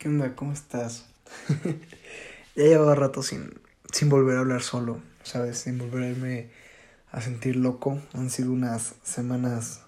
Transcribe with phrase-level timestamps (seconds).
[0.00, 0.34] ¿Qué onda?
[0.34, 1.04] ¿Cómo estás?
[2.56, 3.60] ya llevaba rato sin,
[3.92, 5.58] sin volver a hablar solo, ¿sabes?
[5.58, 6.48] Sin volverme
[7.12, 8.00] a sentir loco.
[8.14, 9.82] Han sido unas semanas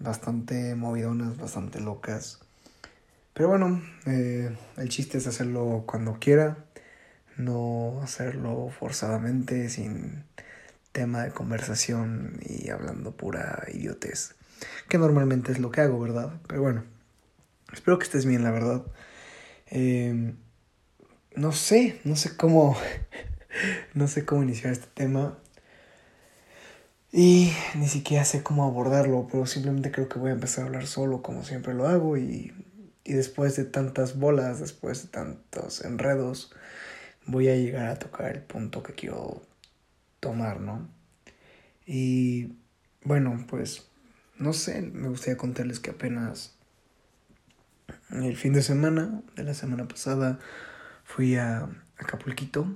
[0.00, 2.40] bastante movidonas, bastante locas.
[3.34, 6.64] Pero bueno, eh, el chiste es hacerlo cuando quiera,
[7.36, 10.24] no hacerlo forzadamente, sin
[10.92, 14.34] tema de conversación y hablando pura idiotez.
[14.88, 16.40] Que normalmente es lo que hago, ¿verdad?
[16.46, 16.93] Pero bueno,
[17.74, 18.84] espero que estés bien, la verdad.
[19.66, 20.34] Eh,
[21.36, 22.76] no sé, no sé cómo,
[23.94, 25.38] no sé cómo iniciar este tema.
[27.12, 30.86] Y ni siquiera sé cómo abordarlo, pero simplemente creo que voy a empezar a hablar
[30.86, 32.52] solo como siempre lo hago y,
[33.04, 36.52] y después de tantas bolas, después de tantos enredos,
[37.26, 39.42] voy a llegar a tocar el punto que quiero
[40.18, 40.88] tomar, ¿no?
[41.86, 42.54] Y
[43.04, 43.86] bueno, pues
[44.38, 46.53] no sé, me gustaría contarles que apenas
[48.22, 50.38] el fin de semana de la semana pasada
[51.04, 52.66] fui a Acapulquito.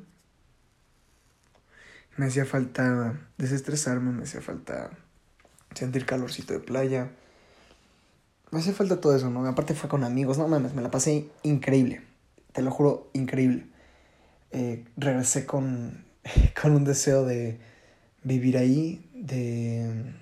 [2.16, 4.90] Me hacía falta desestresarme, me hacía falta
[5.74, 7.10] sentir calorcito de playa.
[8.50, 9.46] Me hacía falta todo eso, ¿no?
[9.46, 12.02] Aparte fue con amigos, no mames, me la pasé increíble.
[12.52, 13.66] Te lo juro, increíble.
[14.50, 16.04] Eh, regresé con,
[16.60, 17.60] con un deseo de
[18.24, 20.14] vivir ahí, de...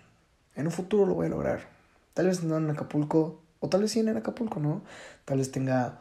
[0.56, 1.68] En un futuro lo voy a lograr.
[2.14, 4.82] Tal vez no en Acapulco, o tal vez sí en Acapulco, ¿no?
[5.24, 5.98] Tal vez tenga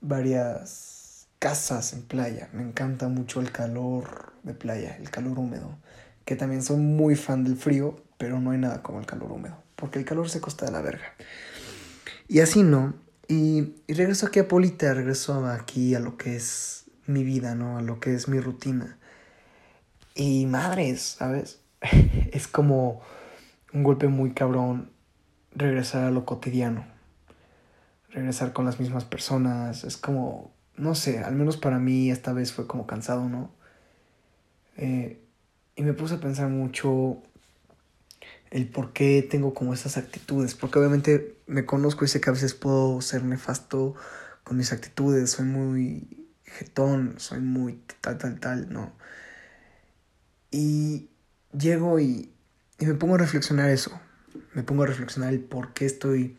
[0.00, 2.48] varias casas en playa.
[2.52, 5.78] Me encanta mucho el calor de playa, el calor húmedo.
[6.24, 9.56] Que también soy muy fan del frío, pero no hay nada como el calor húmedo.
[9.76, 11.14] Porque el calor se costa de la verga.
[12.26, 12.94] Y así no.
[13.28, 17.78] Y, y regreso aquí a Polita, regreso aquí a lo que es mi vida, ¿no?
[17.78, 18.98] A lo que es mi rutina.
[20.16, 21.60] Y madres, ¿sabes?
[22.32, 23.00] es como
[23.72, 24.90] un golpe muy cabrón
[25.54, 26.84] regresar a lo cotidiano.
[28.10, 29.84] Regresar con las mismas personas.
[29.84, 33.50] Es como, no sé, al menos para mí esta vez fue como cansado, ¿no?
[34.76, 35.20] Eh,
[35.76, 37.18] y me puse a pensar mucho
[38.50, 40.54] el por qué tengo como esas actitudes.
[40.54, 43.94] Porque obviamente me conozco y sé que a veces puedo ser nefasto
[44.44, 45.30] con mis actitudes.
[45.30, 48.92] Soy muy jetón, soy muy tal, tal, tal, ¿no?
[50.50, 51.08] Y
[51.58, 52.30] llego y,
[52.78, 53.98] y me pongo a reflexionar eso.
[54.54, 56.38] Me pongo a reflexionar el por qué estoy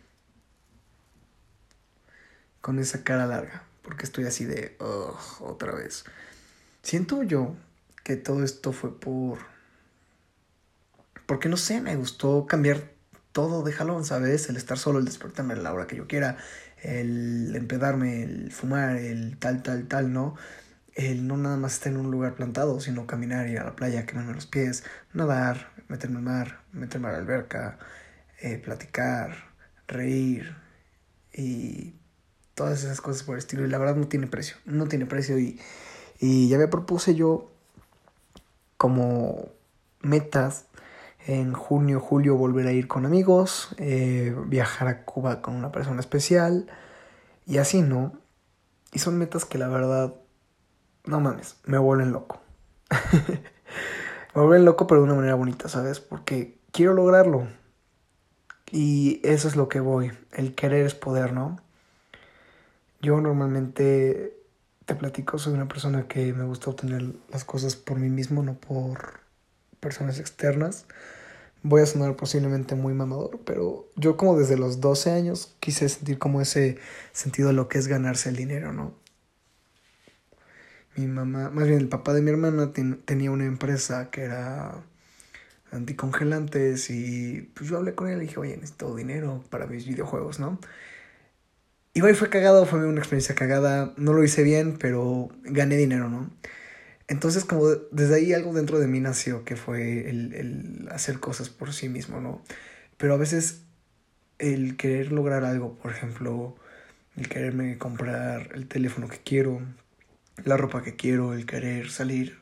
[2.61, 3.63] con esa cara larga.
[3.81, 4.77] Por qué estoy así de,
[5.39, 6.05] otra vez.
[6.81, 7.55] Siento yo
[8.03, 9.39] que todo esto fue por...
[11.25, 12.91] Porque no sé, me gustó cambiar
[13.33, 14.47] todo de jalón, ¿sabes?
[14.49, 16.37] El estar solo, el despertarme a la hora que yo quiera,
[16.81, 20.35] el empedarme, el fumar, el tal, tal, tal, ¿no?
[20.95, 24.05] El no nada más estar en un lugar plantado, sino caminar, ir a la playa,
[24.05, 24.83] quemarme los pies,
[25.13, 27.79] nadar, meterme al mar, meterme a la alberca,
[28.41, 29.35] eh, platicar,
[29.87, 30.55] reír
[31.33, 31.95] y
[32.53, 33.65] todas esas cosas por el estilo.
[33.65, 35.37] Y la verdad no tiene precio, no tiene precio.
[35.39, 35.59] Y,
[36.19, 37.51] y ya me propuse yo
[38.77, 39.49] como
[40.01, 40.65] metas
[41.25, 46.01] en junio, julio volver a ir con amigos, eh, viajar a Cuba con una persona
[46.01, 46.67] especial
[47.45, 48.13] y así, ¿no?
[48.91, 50.13] Y son metas que la verdad
[51.05, 52.41] no mames, me vuelven loco.
[54.35, 55.99] me vuelven loco, pero de una manera bonita, ¿sabes?
[55.99, 57.47] Porque quiero lograrlo.
[58.71, 60.11] Y eso es lo que voy.
[60.31, 61.59] El querer es poder, ¿no?
[63.01, 64.37] Yo normalmente
[64.85, 68.55] te platico, soy una persona que me gusta obtener las cosas por mí mismo, no
[68.55, 69.19] por
[69.79, 70.85] personas externas.
[71.61, 76.17] Voy a sonar posiblemente muy mamador, pero yo como desde los 12 años quise sentir
[76.17, 76.77] como ese
[77.11, 78.93] sentido de lo que es ganarse el dinero, ¿no?
[80.95, 82.71] Mi mamá, más bien el papá de mi hermana
[83.05, 84.83] tenía una empresa que era
[85.71, 90.39] anticongelantes y pues yo hablé con él y dije, oye, necesito dinero para mis videojuegos,
[90.39, 90.59] ¿no?
[91.95, 96.29] Igual fue cagado, fue una experiencia cagada, no lo hice bien, pero gané dinero, ¿no?
[97.07, 101.49] Entonces como desde ahí algo dentro de mí nació, que fue el, el hacer cosas
[101.49, 102.41] por sí mismo, ¿no?
[102.97, 103.63] Pero a veces
[104.39, 106.55] el querer lograr algo, por ejemplo,
[107.15, 109.61] el quererme comprar el teléfono que quiero,
[110.43, 112.39] la ropa que quiero, el querer salir,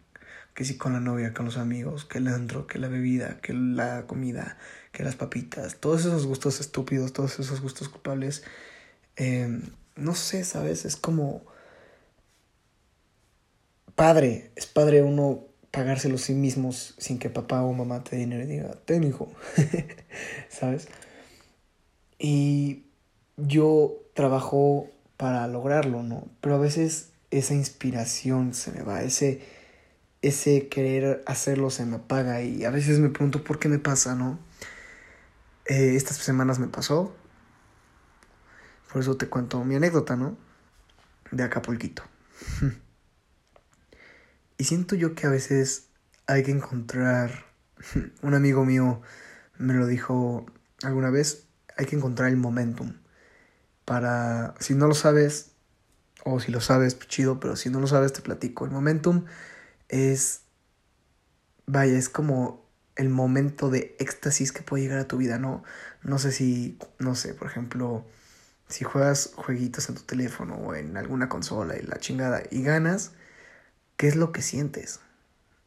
[0.54, 3.54] que si con la novia, con los amigos, que el antro, que la bebida, que
[3.54, 4.58] la comida,
[4.92, 8.44] que las papitas, todos esos gustos estúpidos, todos esos gustos culpables,
[9.16, 9.62] eh,
[9.96, 10.86] no sé, ¿sabes?
[10.86, 11.44] Es como
[13.96, 18.48] padre, es padre uno pagárselo sí mismos sin que papá o mamá te dinero y
[18.48, 19.32] diga, ten hijo,
[20.50, 20.88] ¿sabes?
[22.20, 22.84] Y
[23.38, 26.28] yo trabajo para lograrlo, ¿no?
[26.42, 29.42] Pero a veces esa inspiración se me va, ese,
[30.22, 34.16] ese querer hacerlo se me apaga y a veces me pregunto por qué me pasa,
[34.16, 34.40] ¿no?
[35.66, 37.16] Eh, estas semanas me pasó.
[38.92, 40.38] Por eso te cuento mi anécdota, ¿no?
[41.32, 42.04] De Acapulquito.
[44.58, 45.88] y siento yo que a veces
[46.28, 47.46] hay que encontrar,
[48.22, 49.02] un amigo mío
[49.58, 50.46] me lo dijo
[50.84, 51.46] alguna vez,
[51.78, 52.98] hay que encontrar el momentum
[53.86, 55.51] para, si no lo sabes,
[56.24, 58.66] o si lo sabes, pues chido, pero si no lo sabes, te platico.
[58.66, 59.26] El momentum
[59.90, 60.42] es,
[61.66, 62.66] vaya, es como
[62.96, 65.64] el momento de éxtasis que puede llegar a tu vida, ¿no?
[66.04, 68.06] No sé si, no sé, por ejemplo,
[68.68, 73.12] si juegas jueguitos en tu teléfono o en alguna consola y la chingada y ganas,
[73.98, 75.00] ¿qué es lo que sientes?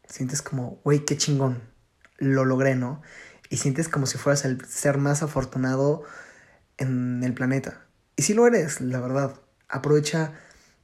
[0.08, 1.62] Sientes como, güey, qué chingón,
[2.18, 3.02] lo logré, ¿no?
[3.50, 6.04] Y sientes como si fueras el ser más afortunado
[6.78, 7.86] en el planeta.
[8.16, 9.40] Y si lo eres, la verdad.
[9.74, 10.30] Aprovecha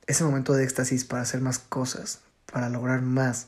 [0.09, 2.23] ese momento de éxtasis para hacer más cosas,
[2.53, 3.47] para lograr más.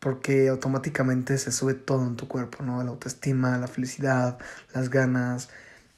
[0.00, 2.82] Porque automáticamente se sube todo en tu cuerpo, ¿no?
[2.82, 4.40] La autoestima, la felicidad,
[4.74, 5.50] las ganas.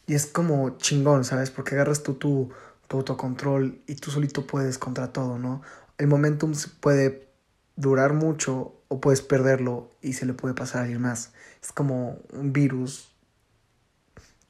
[0.06, 1.50] Y es como chingón, ¿sabes?
[1.50, 2.50] Porque agarras tú tu,
[2.88, 5.62] tu autocontrol y tú solito puedes contra todo, ¿no?
[5.96, 7.32] El momentum puede
[7.76, 11.32] durar mucho o puedes perderlo y se le puede pasar a alguien más.
[11.62, 13.14] Es como un virus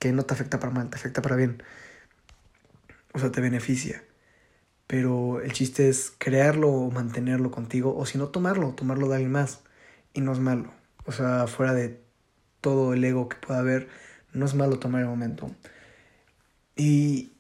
[0.01, 1.63] que no te afecta para mal, te afecta para bien
[3.15, 4.05] o sea, te beneficia.
[4.87, 9.33] Pero el chiste es crearlo o mantenerlo contigo, o si no tomarlo, tomarlo de alguien
[9.33, 9.61] más.
[10.15, 10.73] Y no es malo.
[11.07, 12.01] O sea, fuera de
[12.61, 13.89] todo el ego que pueda haber,
[14.33, 15.51] no es malo tomar el momento.
[16.77, 17.33] Y,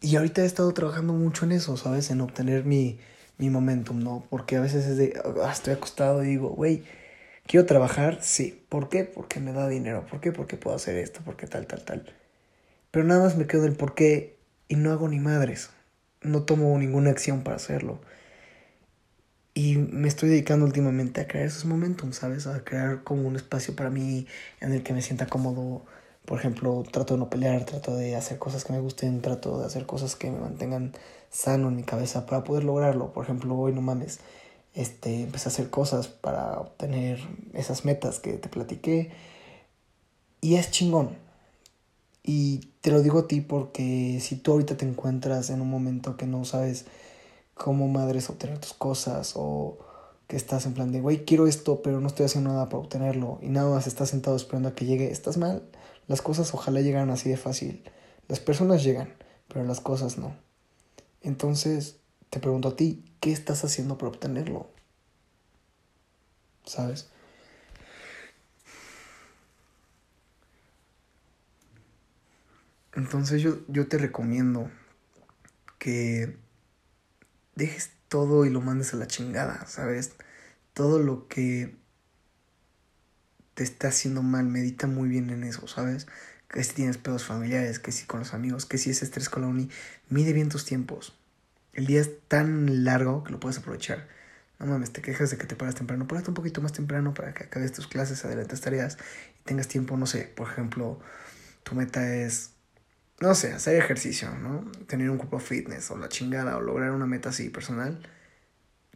[0.00, 2.10] y ahorita he estado trabajando mucho en eso, ¿sabes?
[2.10, 2.98] En obtener mi,
[3.38, 4.26] mi momentum, ¿no?
[4.30, 6.84] Porque a veces es de, ah, estoy acostado y digo, güey,
[7.46, 8.64] quiero trabajar, sí.
[8.68, 9.04] ¿Por qué?
[9.04, 10.06] Porque me da dinero.
[10.06, 10.32] ¿Por qué?
[10.32, 12.14] Porque puedo hacer esto, porque tal, tal, tal.
[12.90, 14.35] Pero nada más me quedo del por qué
[14.68, 15.70] y no hago ni madres.
[16.22, 18.00] No tomo ninguna acción para hacerlo.
[19.54, 22.46] Y me estoy dedicando últimamente a crear esos momentos, ¿sabes?
[22.46, 24.26] A crear como un espacio para mí
[24.60, 25.84] en el que me sienta cómodo.
[26.26, 29.66] Por ejemplo, trato de no pelear, trato de hacer cosas que me gusten, trato de
[29.66, 30.92] hacer cosas que me mantengan
[31.30, 33.12] sano en mi cabeza para poder lograrlo.
[33.12, 34.20] Por ejemplo, hoy no mames,
[34.74, 37.18] este, empecé a hacer cosas para obtener
[37.54, 39.10] esas metas que te platiqué.
[40.42, 41.16] Y es chingón,
[42.26, 46.16] y te lo digo a ti porque si tú ahorita te encuentras en un momento
[46.16, 46.84] que no sabes
[47.54, 49.78] cómo madres obtener tus cosas o
[50.26, 53.38] que estás en plan de, güey, quiero esto, pero no estoy haciendo nada para obtenerlo
[53.42, 55.62] y nada más estás sentado esperando a que llegue, estás mal.
[56.08, 57.84] Las cosas ojalá llegaran así de fácil.
[58.26, 59.14] Las personas llegan,
[59.46, 60.34] pero las cosas no.
[61.22, 62.00] Entonces,
[62.30, 64.66] te pregunto a ti, ¿qué estás haciendo para obtenerlo?
[66.64, 67.08] ¿Sabes?
[72.96, 74.70] Entonces yo, yo te recomiendo
[75.78, 76.36] que
[77.54, 80.12] dejes todo y lo mandes a la chingada, ¿sabes?
[80.72, 81.76] Todo lo que
[83.54, 86.06] te está haciendo mal, medita muy bien en eso, ¿sabes?
[86.48, 89.42] Que si tienes pedos familiares, que si con los amigos, que si es estrés con
[89.42, 89.68] la uni,
[90.08, 91.18] mide bien tus tiempos.
[91.74, 94.08] El día es tan largo que lo puedes aprovechar.
[94.58, 96.06] No mames, te quejas de que te paras temprano.
[96.08, 98.96] Ponete un poquito más temprano para que acabes tus clases, adelantes tareas
[99.38, 100.98] y tengas tiempo, no sé, por ejemplo,
[101.62, 102.55] tu meta es
[103.20, 104.70] no sé, hacer ejercicio, ¿no?
[104.86, 108.00] Tener un cuerpo fitness o la chingada o lograr una meta así personal,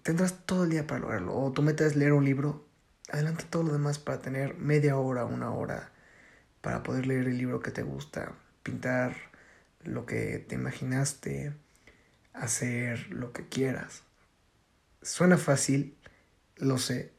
[0.03, 1.37] tendrás todo el día para lograrlo.
[1.37, 2.67] O tu meta es leer un libro,
[3.11, 5.93] adelante todo lo demás para tener media hora, una hora,
[6.61, 8.33] para poder leer el libro que te gusta,
[8.63, 9.17] pintar
[9.85, 11.55] lo que te imaginaste,
[12.35, 14.03] hacer lo que quieras.
[15.03, 15.97] Suena fácil,
[16.57, 17.13] lo sé,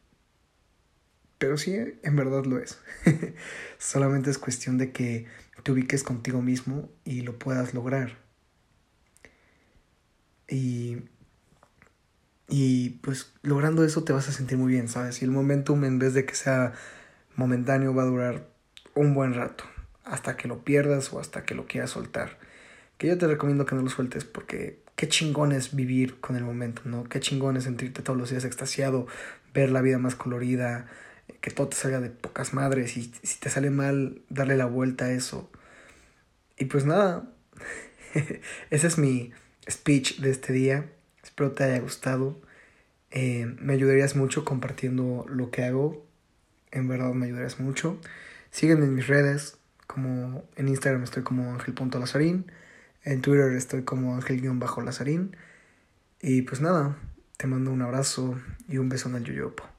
[1.42, 2.78] pero sí, en verdad lo es.
[3.80, 5.26] Solamente es cuestión de que
[5.64, 8.18] te ubiques contigo mismo y lo puedas lograr.
[10.48, 10.98] Y,
[12.48, 15.22] y pues logrando eso te vas a sentir muy bien, ¿sabes?
[15.22, 16.74] Y el momentum en vez de que sea
[17.36, 18.48] momentáneo va a durar
[18.94, 19.64] un buen rato,
[20.04, 22.38] hasta que lo pierdas o hasta que lo quieras soltar.
[22.98, 26.44] Que yo te recomiendo que no lo sueltes porque qué chingón es vivir con el
[26.44, 27.06] momento, ¿no?
[27.06, 29.08] Qué chingón es sentirte todos los días extasiado,
[29.54, 30.88] ver la vida más colorida,
[31.42, 35.06] que todo te salga de pocas madres y si te sale mal, darle la vuelta
[35.06, 35.50] a eso.
[36.58, 37.28] Y pues nada,
[38.70, 39.32] ese es mi
[39.70, 40.86] speech de este día.
[41.24, 42.40] Espero te haya gustado.
[43.12, 46.06] Eh, me ayudarías mucho compartiendo lo que hago.
[46.72, 48.00] En verdad me ayudarías mucho.
[48.52, 49.58] Sígueme en mis redes.
[49.88, 52.52] Como en Instagram estoy como ángel.lazarín.
[53.04, 55.36] En Twitter estoy como ángel-lazarín.
[56.22, 56.98] Y pues nada,
[57.38, 59.71] te mando un abrazo y un beso en el yoyopo.